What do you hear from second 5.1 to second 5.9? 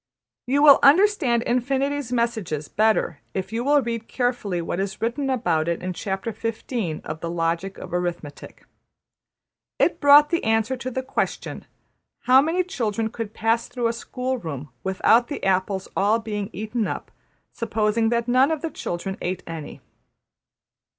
about it